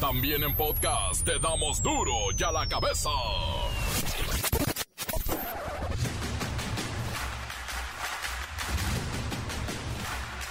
[0.00, 3.10] También en podcast te damos duro y a la cabeza.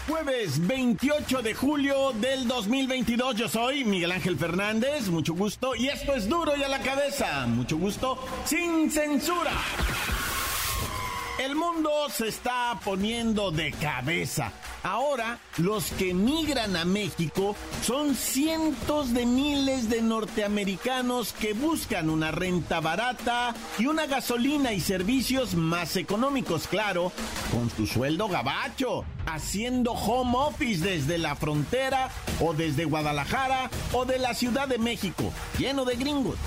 [0.05, 6.14] Jueves 28 de julio del 2022, yo soy Miguel Ángel Fernández, mucho gusto, y esto
[6.14, 9.54] es duro y a la cabeza, mucho gusto, sin censura.
[11.40, 14.52] El mundo se está poniendo de cabeza.
[14.88, 22.32] Ahora, los que migran a México son cientos de miles de norteamericanos que buscan una
[22.32, 27.12] renta barata y una gasolina y servicios más económicos, claro,
[27.52, 34.20] con su sueldo gabacho, haciendo home office desde la frontera o desde Guadalajara o de
[34.20, 36.38] la Ciudad de México, lleno de gringos.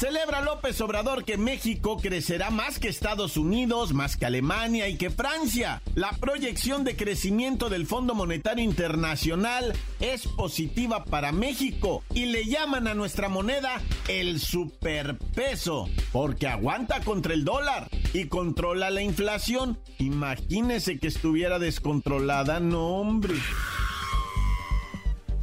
[0.00, 5.10] Celebra López Obrador que México crecerá más que Estados Unidos, más que Alemania y que
[5.10, 5.82] Francia.
[5.94, 12.88] La proyección de crecimiento del Fondo Monetario Internacional es positiva para México y le llaman
[12.88, 19.78] a nuestra moneda el superpeso, porque aguanta contra el dólar y controla la inflación.
[19.98, 23.34] Imagínese que estuviera descontrolada, no hombre.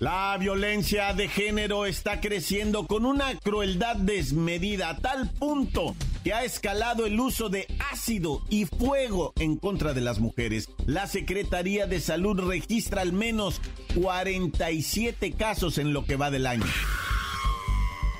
[0.01, 6.45] La violencia de género está creciendo con una crueldad desmedida a tal punto que ha
[6.45, 10.69] escalado el uso de ácido y fuego en contra de las mujeres.
[10.87, 13.61] La Secretaría de Salud registra al menos
[13.97, 16.67] 47 casos en lo que va del año.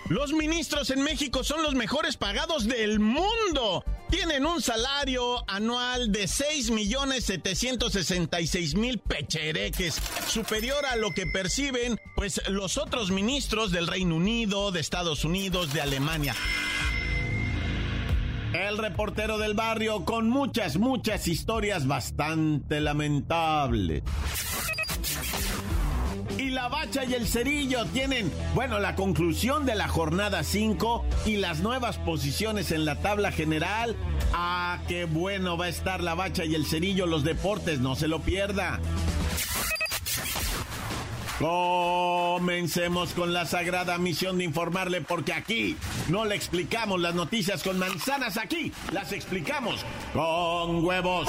[0.09, 3.85] Los ministros en México son los mejores pagados del mundo.
[4.09, 13.11] Tienen un salario anual de 6.766.000 pechereques, superior a lo que perciben pues los otros
[13.11, 16.35] ministros del Reino Unido, de Estados Unidos, de Alemania.
[18.55, 24.03] El reportero del barrio con muchas, muchas historias bastante lamentables
[26.49, 31.37] y la bacha y el cerillo tienen, bueno, la conclusión de la jornada 5 y
[31.37, 33.95] las nuevas posiciones en la tabla general.
[34.33, 38.09] Ah, qué bueno va a estar la bacha y el cerillo, los deportes, no se
[38.09, 38.81] lo pierda.
[41.39, 45.77] Comencemos con la sagrada misión de informarle porque aquí
[46.09, 49.85] no le explicamos las noticias con manzanas, aquí las explicamos
[50.15, 51.29] con huevos.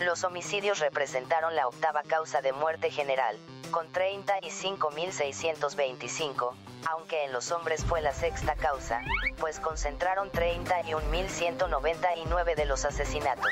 [0.00, 3.36] Los homicidios representaron la octava causa de muerte general,
[3.72, 6.54] con 35.625,
[6.88, 9.02] aunque en los hombres fue la sexta causa,
[9.40, 13.50] pues concentraron 31.199 de los asesinatos.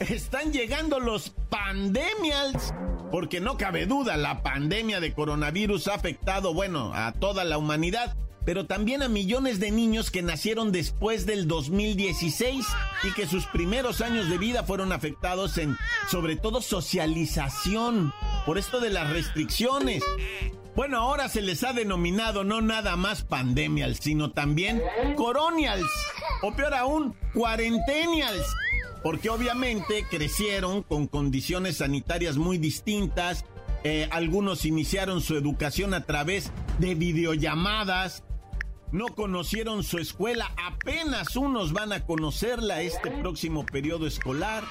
[0.00, 2.74] están llegando los pandemials.
[3.10, 8.16] Porque no cabe duda, la pandemia de coronavirus ha afectado, bueno, a toda la humanidad
[8.48, 12.64] pero también a millones de niños que nacieron después del 2016
[13.04, 15.76] y que sus primeros años de vida fueron afectados en,
[16.10, 18.10] sobre todo, socialización,
[18.46, 20.02] por esto de las restricciones.
[20.74, 24.80] Bueno, ahora se les ha denominado no nada más pandemials, sino también
[25.14, 25.90] coronials,
[26.40, 28.46] o peor aún, cuarentenials
[29.08, 33.46] porque obviamente crecieron con condiciones sanitarias muy distintas.
[33.82, 38.22] Eh, algunos iniciaron su educación a través de videollamadas,
[38.92, 44.64] no conocieron su escuela, apenas unos van a conocerla este próximo periodo escolar,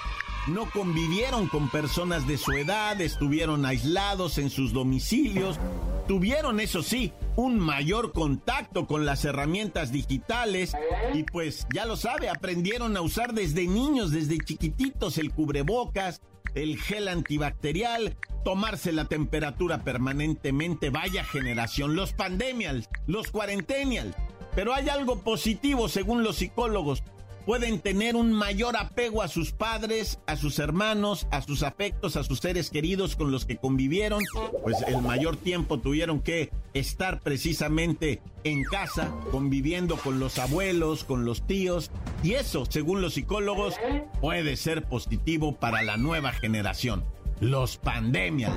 [0.47, 5.59] no convivieron con personas de su edad, estuvieron aislados en sus domicilios,
[6.07, 10.73] tuvieron, eso sí, un mayor contacto con las herramientas digitales
[11.13, 16.21] y pues ya lo sabe, aprendieron a usar desde niños, desde chiquititos el cubrebocas,
[16.55, 20.89] el gel antibacterial, tomarse la temperatura permanentemente.
[20.89, 24.15] Vaya generación, los pandemials, los cuarentenials.
[24.55, 27.03] Pero hay algo positivo según los psicólogos
[27.47, 32.25] pueden tener un mayor apego a sus padres, a sus hermanos, a sus afectos, a
[32.25, 34.21] sus seres queridos con los que convivieron,
[34.63, 41.23] pues el mayor tiempo tuvieron que estar precisamente en casa, conviviendo con los abuelos, con
[41.23, 41.89] los tíos,
[42.21, 43.75] y eso, según los psicólogos,
[44.19, 47.05] puede ser positivo para la nueva generación,
[47.39, 48.51] los pandemias.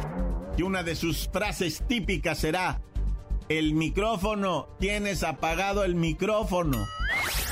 [0.59, 2.82] Y una de sus frases típicas será,
[3.49, 6.88] el micrófono, tienes apagado el micrófono.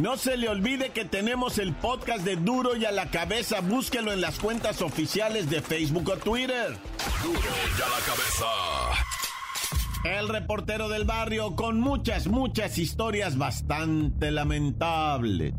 [0.00, 3.60] No se le olvide que tenemos el podcast de Duro y a la cabeza.
[3.60, 6.76] Búsquelo en las cuentas oficiales de Facebook o Twitter.
[7.22, 8.46] Duro y a la cabeza.
[10.04, 15.54] El reportero del barrio con muchas, muchas historias bastante lamentables.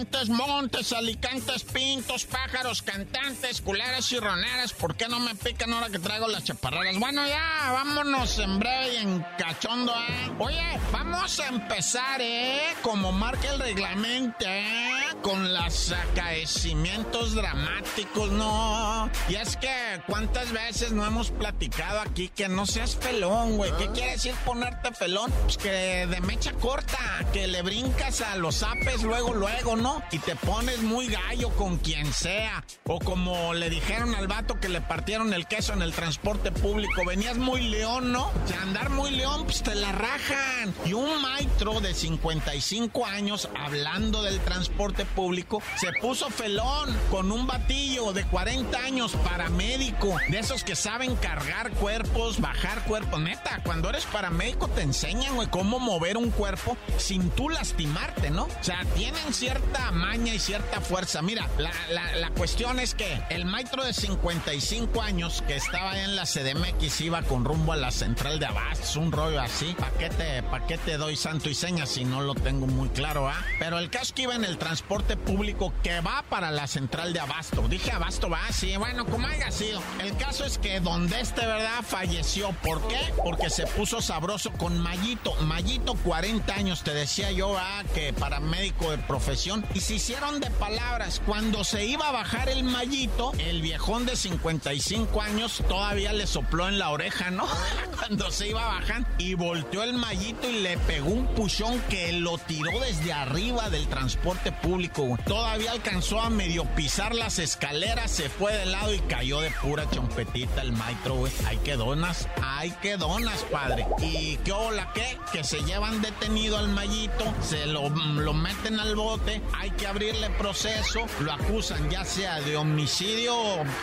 [0.00, 4.72] Montes, montes, alicantes, pintos, pájaros, cantantes, culeras y roneras.
[4.72, 6.98] ¿Por qué no me pican ahora que traigo las chaparreras?
[6.98, 10.32] Bueno, ya, vámonos en breve y en cachondo, ¿eh?
[10.38, 12.62] Oye, vamos a empezar, ¿eh?
[12.80, 15.04] Como marca el reglamento, ¿eh?
[15.22, 19.10] Con los acaecimientos dramáticos, ¿no?
[19.28, 23.70] Y es que, ¿cuántas veces no hemos platicado aquí que no seas felón, güey?
[23.76, 25.30] ¿Qué quiere decir ponerte felón?
[25.42, 26.96] Pues que de mecha corta,
[27.34, 29.89] que le brincas a los apes luego, luego ¿no?
[30.12, 32.64] Y te pones muy gallo con quien sea.
[32.86, 37.04] O como le dijeron al vato que le partieron el queso en el transporte público,
[37.04, 38.30] venías muy león, ¿no?
[38.46, 40.74] Si andar muy león, pues te la rajan.
[40.84, 47.46] Y un maestro de 55 años, hablando del transporte público, se puso felón con un
[47.46, 53.20] batillo de 40 años, paramédico, de esos que saben cargar cuerpos, bajar cuerpos.
[53.20, 58.44] Neta, cuando eres paramédico te enseñan, güey, cómo mover un cuerpo sin tú lastimarte, ¿no?
[58.44, 61.22] O sea, tienen cierto cierta maña y cierta fuerza.
[61.22, 61.72] Mira, la,
[62.16, 67.22] la, cuestión es que el maestro de 55 años que estaba en la CDMX iba
[67.22, 69.74] con rumbo a la central de Abastos, un rollo así.
[69.78, 72.88] ¿Para qué te, pa qué te doy santo y seña si no lo tengo muy
[72.90, 73.42] claro, ah?
[73.58, 77.20] Pero el caso que iba en el transporte público que va para la central de
[77.20, 77.66] Abasto.
[77.68, 79.82] Dije Abasto va, sí, bueno, como haya sido.
[80.02, 81.82] El caso es que donde este, ¿verdad?
[81.86, 82.50] Falleció.
[82.62, 82.98] ¿Por qué?
[83.24, 85.34] Porque se puso sabroso con Mayito.
[85.42, 90.40] Mayito, 40 años, te decía yo, ah, que para médico de profesión y se hicieron
[90.40, 91.20] de palabras.
[91.24, 96.68] Cuando se iba a bajar el mallito, el viejón de 55 años todavía le sopló
[96.68, 97.46] en la oreja, ¿no?
[97.98, 102.12] Cuando se iba a bajar y volteó el mallito y le pegó un puchón que
[102.12, 105.16] lo tiró desde arriba del transporte público.
[105.26, 109.88] Todavía alcanzó a medio pisar las escaleras, se fue de lado y cayó de pura
[109.90, 111.32] chompetita el maestro, güey.
[111.46, 113.86] Hay que donas, hay que donas, padre.
[114.00, 115.18] ¿Y qué hola qué?
[115.32, 120.30] Que se llevan detenido al mallito, se lo, lo meten al bote hay que abrirle
[120.30, 123.34] proceso, lo acusan ya sea de homicidio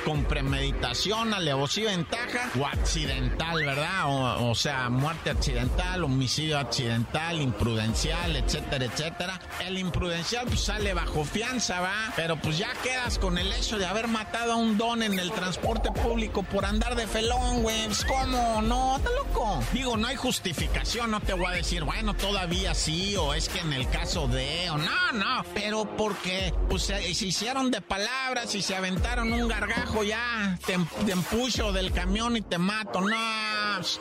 [0.06, 4.06] con premeditación, alevosía ventaja o accidental, ¿verdad?
[4.08, 9.40] O, sea, muerte accidental, homicidio accidental, imprudencial, etcétera, etcétera.
[9.60, 12.12] El imprudencial pues sale bajo fianza, ¿va?
[12.16, 15.32] Pero pues ya quedas con el hecho de haber matado a un don en el
[15.32, 17.86] transporte público por andar de felón, güey.
[17.86, 18.64] Pues, ¿Cómo?
[18.64, 19.64] No, está loco.
[19.74, 23.60] Digo, no hay justificación, no te voy a decir, bueno, todavía sí, o es que
[23.60, 25.67] en el caso de, no, no, pero
[25.98, 31.72] porque pues, se, hicieron de palabras y se aventaron un gargajo ya, te, te empujo
[31.72, 33.02] del camión y te mato.
[33.02, 33.16] No,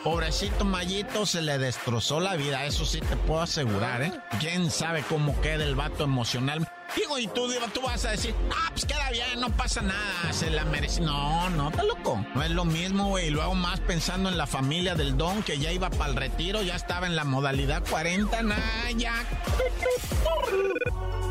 [0.03, 4.13] pobrecito Mayito se le destrozó la vida, eso sí te puedo asegurar, ¿eh?
[4.41, 6.67] ¿Quién sabe cómo queda el vato emocional?
[6.95, 10.51] Digo, y tú, tú vas a decir, ah, pues queda bien, no pasa nada, se
[10.51, 11.01] la merece.
[11.01, 12.25] No, no, está loco.
[12.35, 13.27] No es lo mismo, güey.
[13.27, 16.63] Y luego más pensando en la familia del Don, que ya iba para el retiro,
[16.63, 19.15] ya estaba en la modalidad 40, nada, ya.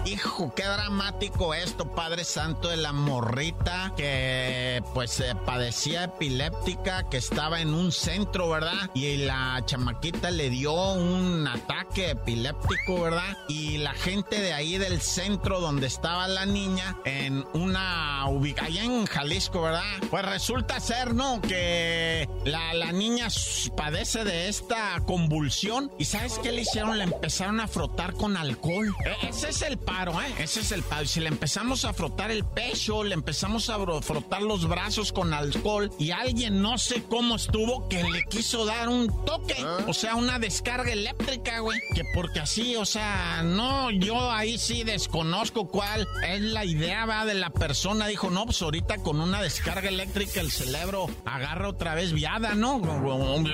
[0.06, 7.18] Hijo, qué dramático esto, Padre Santo, de la morrita que pues eh, padecía epiléptica, que
[7.18, 8.90] estaba en un centro, ¿verdad?
[8.94, 13.38] Y la chamaquita le dio un ataque epiléptico, ¿verdad?
[13.48, 18.84] Y la gente de ahí del centro donde estaba la niña, en una ubicación, allá
[18.84, 19.84] en Jalisco, ¿verdad?
[20.10, 21.42] Pues resulta ser, ¿no?
[21.42, 23.28] Que la, niña
[23.76, 26.98] padece de esta convulsión y ¿sabes qué le hicieron?
[26.98, 28.96] Le empezaron a frotar con alcohol.
[29.06, 30.36] E, ese es el paro, ¿eh?
[30.40, 31.06] Ese es el paro.
[31.06, 35.90] Si le empezamos a frotar el pecho, le empezamos a frotar los brazos con alcohol
[35.98, 39.56] y alguien no sé cómo estuvo que le quiso dar un toque,
[39.88, 41.80] o sea, una descarga eléctrica, güey.
[41.94, 47.26] Que porque así, o sea, no, yo ahí sí desconozco cuál es la idea, va,
[47.26, 48.08] de la persona.
[48.08, 52.82] Dijo, no, pues ahorita con una descarga eléctrica el cerebro agarra otra vez viada, ¿no?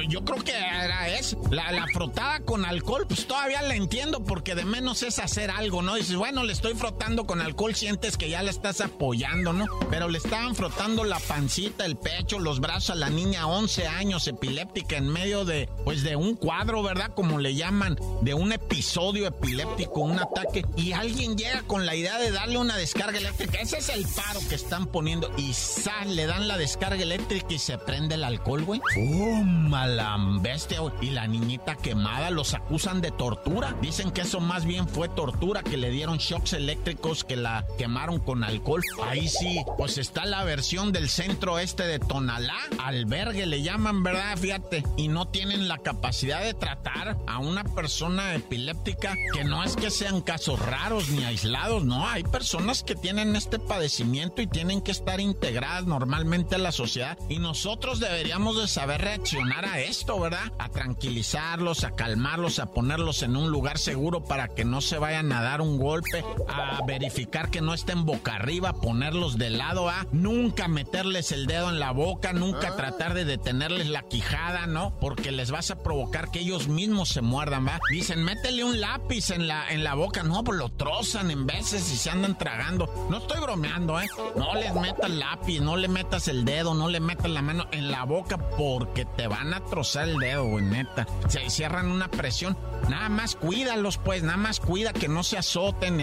[0.10, 1.40] Yo creo que era eso.
[1.52, 5.84] La, la frotada con alcohol, pues todavía la entiendo porque de menos es hacer algo,
[5.84, 5.96] ¿no?
[5.96, 9.66] Dices, bueno, le estoy frotando con alcohol, sientes que ya le estás apoyando, ¿no?
[9.90, 14.28] Pero le estaban frotando la pancita, el pecho, los brazos a la niña 11 años
[14.28, 17.12] epiléptica en medio de, pues de un cuadro, ¿verdad?
[17.14, 20.66] Como le llaman, de un episodio epiléptico, un ataque.
[20.78, 23.60] Y alguien llega con la idea de darle una descarga eléctrica.
[23.60, 25.30] Ese es el paro que están poniendo.
[25.38, 28.82] Y sal, le dan la descarga eléctrica y se prende el alcohol, güey.
[28.98, 29.44] ¡Oh,
[30.40, 30.80] bestia!
[31.02, 33.76] Y la niñita quemada los acusan de tortura.
[33.82, 38.20] Dicen que eso más bien fue tortura, que le dieron shocks eléctricos, que la quemaron
[38.20, 38.82] con alcohol.
[39.04, 42.58] Ahí sí, pues está la versión del centro este de Tonalá.
[42.84, 44.38] Albergue le llaman, ¿verdad?
[44.38, 44.84] Fíjate.
[44.98, 49.90] Y no tienen la capacidad de tratar a una persona epiléptica que no es que
[49.90, 52.08] sean casos raros ni aislados, no.
[52.08, 57.18] Hay personas que tienen este padecimiento y tienen que estar integradas normalmente a la sociedad.
[57.30, 60.52] Y nosotros deberíamos de saber reaccionar a esto, ¿verdad?
[60.60, 65.32] A tranquilizarlos, a calmarlos, a ponerlos en un lugar seguro para que no se vayan
[65.32, 66.11] a dar un golpe,
[66.48, 71.70] a verificar que no estén boca arriba, ponerlos de lado, a nunca meterles el dedo
[71.70, 72.76] en la boca, nunca ah.
[72.76, 74.98] tratar de detenerles la quijada, ¿no?
[75.00, 77.80] Porque les vas a provocar que ellos mismos se muerdan, ¿va?
[77.92, 81.92] Dicen, métele un lápiz en la, en la boca, no, pues lo trozan en veces
[81.92, 83.08] y se andan tragando.
[83.10, 84.08] No estoy bromeando, ¿eh?
[84.36, 87.92] No les metas lápiz, no le metas el dedo, no le metas la mano en
[87.92, 91.08] la boca porque te van a trozar el dedo, güey, neta.
[91.28, 92.58] Se cierran una presión.
[92.90, 96.01] Nada más cuídalos, pues, nada más cuida que no se azoten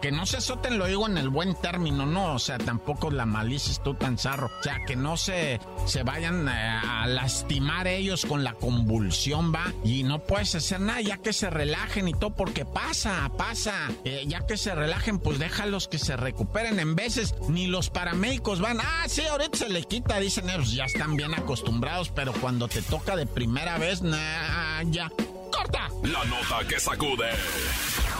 [0.00, 3.26] que no se azoten, lo digo en el buen término, no, o sea, tampoco la
[3.26, 8.24] malicia tú tan zarro, o sea, que no se, se vayan eh, a, lastimar ellos
[8.26, 12.30] con la convulsión, va, y no puedes hacer nada, ya que se relajen y todo,
[12.30, 17.34] porque pasa, pasa, eh, ya que se relajen, pues déjalos que se recuperen, en veces
[17.48, 21.34] ni los paramédicos van, ah, sí, ahorita se le quita, dicen ellos, ya están bien
[21.34, 25.10] acostumbrados, pero cuando te toca de primera vez, nah, ya.
[25.50, 25.88] Corta.
[26.02, 27.28] La nota que sacude.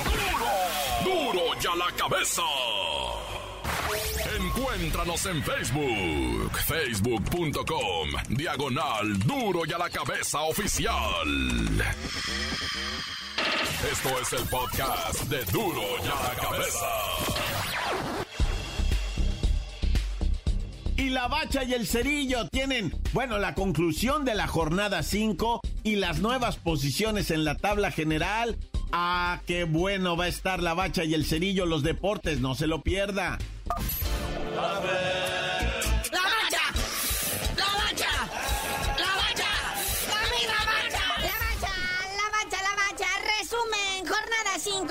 [0.04, 2.42] Duro, duro ya la cabeza.
[4.38, 11.82] Encuéntranos en Facebook, facebook.com, diagonal duro y a la cabeza oficial.
[13.90, 16.86] Esto es el podcast de duro y a la cabeza.
[20.96, 25.96] Y la bacha y el cerillo tienen, bueno, la conclusión de la jornada 5 y
[25.96, 28.56] las nuevas posiciones en la tabla general.
[28.92, 32.66] Ah, qué bueno va a estar la bacha y el cerillo, los deportes, no se
[32.66, 33.38] lo pierda.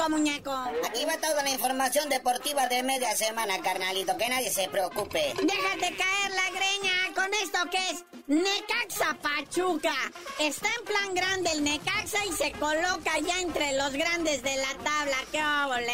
[0.09, 0.51] muñeco.
[0.51, 4.17] Aquí va toda la información deportiva de media semana, carnalito.
[4.17, 5.33] Que nadie se preocupe.
[5.41, 9.93] Déjate caer la greña con esto que es Necaxa Pachuca.
[10.39, 14.73] Está en plan grande el Necaxa y se coloca ya entre los grandes de la
[14.85, 15.17] tabla.
[15.33, 15.93] ¿Qué óvole?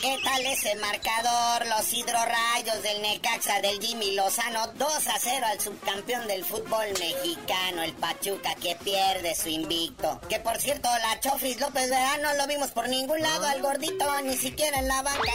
[0.00, 1.66] ¿Qué tal ese marcador?
[1.66, 4.66] Los hidrorrayos del Necaxa del Jimmy Lozano.
[4.78, 10.22] 2 a 0 al subcampeón del fútbol mexicano, el Pachuca, que pierde su invicto.
[10.30, 14.06] Que por cierto, la Chofis López Verano no lo vimos por ningún lado al gordito,
[14.22, 15.32] ni siquiera en la banca.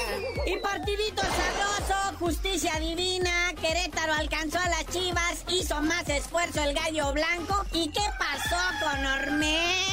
[0.47, 3.53] Y partidito sabroso, justicia divina.
[3.61, 7.65] Querétaro alcanzó a las chivas, hizo más esfuerzo el gallo blanco.
[7.73, 9.89] ¿Y qué pasó con Ormeño?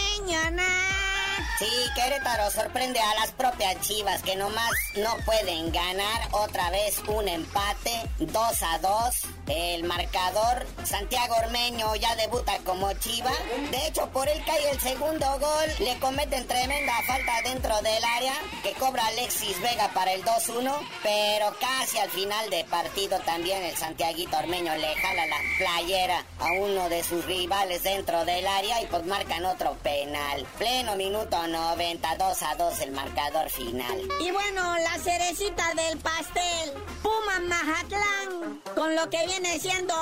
[1.59, 7.27] Sí, Querétaro sorprende a las propias Chivas que nomás no pueden ganar otra vez un
[7.29, 9.36] empate 2 a 2.
[9.47, 13.31] El marcador, Santiago Ormeño ya debuta como Chiva.
[13.71, 15.69] De hecho, por él cae el segundo gol.
[15.79, 20.73] Le cometen tremenda falta dentro del área que cobra Alexis Vega para el 2-1.
[21.03, 26.53] Pero casi al final de partido también el Santiaguito Ormeño le jala la playera a
[26.53, 30.45] uno de sus rivales dentro del área y pues marcan otro penal.
[30.59, 34.01] Pleno minuto 92 a 2 el marcador final.
[34.21, 36.73] Y bueno, la cerecita del pastel.
[37.03, 38.26] Puma Majatlán
[38.87, 39.95] con lo que viene siendo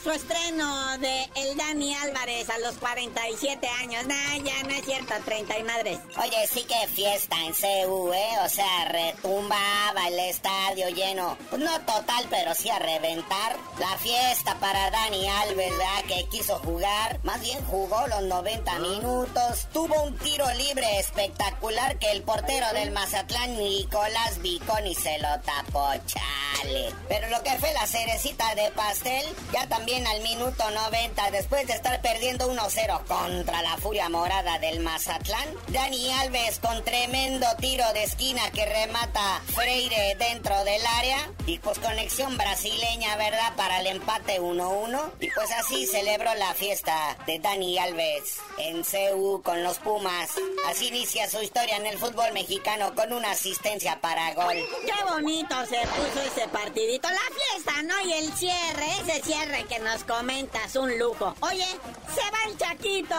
[0.00, 4.06] su estreno de el Dani Álvarez a los 47 años.
[4.06, 5.98] Nah, ya no es cierto, 30 y madres.
[6.22, 8.38] Oye, sí que fiesta en CU, ¿eh?
[8.44, 11.36] O sea, retumbaba el estadio lleno.
[11.50, 13.56] Pues no total, pero sí a reventar.
[13.80, 16.04] La fiesta para Dani Alves, ¿verdad?
[16.06, 17.18] Que quiso jugar.
[17.24, 18.78] Más bien jugó los 90 ah.
[18.78, 19.66] minutos.
[19.72, 25.90] Tuvo un tiro libre espectacular que el portero del Mazatlán, Nicolás Viconi, se lo tapó.
[26.06, 26.94] Chale.
[27.08, 27.86] Pero lo que fue la
[28.36, 34.08] de pastel, ya también al minuto 90, después de estar perdiendo 1-0 contra la furia
[34.10, 40.84] morada del Mazatlán, Dani Alves con tremendo tiro de esquina que remata Freire dentro del
[40.98, 43.54] área y pues conexión brasileña, ¿verdad?
[43.56, 49.40] Para el empate 1-1 y pues así celebró la fiesta de Dani Alves en CU
[49.42, 50.30] con los Pumas.
[50.66, 54.56] Así inicia su historia en el fútbol mexicano con una asistencia para gol.
[54.84, 57.08] Qué bonito se puso ese partidito.
[57.08, 57.16] La
[57.54, 58.00] fiesta, ¿no?
[58.06, 61.34] Y el cierre, ese cierre que nos comentas, un lujo.
[61.40, 61.66] Oye,
[62.14, 63.16] se va el Chaquito.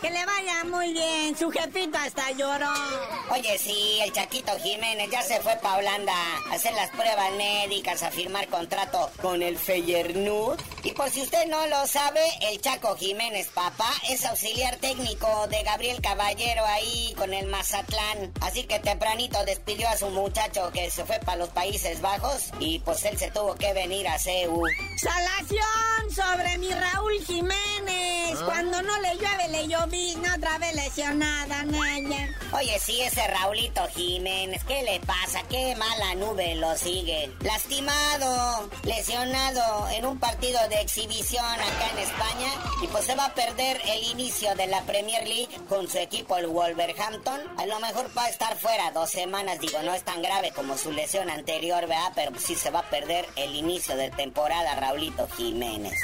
[0.00, 1.36] Que le vaya muy bien.
[1.36, 2.70] Su jefito hasta lloró.
[3.30, 6.14] Oye, sí, el Chaquito Jiménez ya se fue pa' Holanda
[6.48, 10.60] a hacer las pruebas médicas, a firmar contrato con el Feyenoord.
[10.84, 15.62] Y por si usted no lo sabe, el Chaco Jiménez, papá, es auxiliar técnico de
[15.64, 18.32] Gabriel Caballero ahí con el Mazatlán.
[18.40, 22.78] Así que tempranito despidió a su muchacho que se fue para los Países Bajos y
[22.80, 24.18] pues él se tuvo que venir a
[24.96, 28.36] ¡Salación sobre mi Raúl Jiménez!
[28.38, 28.42] ¿Ah?
[28.44, 32.28] Cuando no le llueve, le llovizna otra vez lesionada, Naya.
[32.52, 35.42] Oye, sí, ese Raulito Jiménez, ¿qué le pasa?
[35.48, 37.30] ¿Qué mala nube lo sigue?
[37.40, 42.50] Lastimado, lesionado en un partido de exhibición acá en España
[42.82, 46.36] y pues se va a perder el inicio de la Premier League con su equipo
[46.36, 47.40] el Wolverhampton.
[47.58, 50.78] A lo mejor va a estar fuera dos semanas, digo, no es tan grave como
[50.78, 52.12] su lesión anterior, ¿verdad?
[52.14, 55.94] Pero sí se va a perder el inicio de temporada Raulito Jiménez.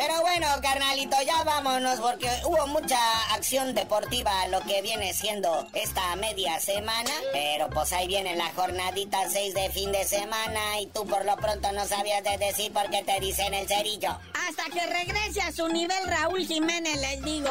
[0.00, 2.98] Pero bueno, carnalito, ya vámonos porque hubo mucha
[3.34, 7.10] acción deportiva lo que viene siendo esta media semana.
[7.32, 11.36] Pero pues ahí viene la jornadita 6 de fin de semana y tú por lo
[11.36, 14.16] pronto no sabías de decir por qué te dicen el cerillo.
[14.48, 17.50] Hasta que regrese a su nivel Raúl Jiménez, les digo.